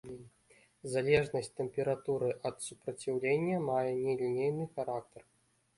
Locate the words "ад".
2.49-2.55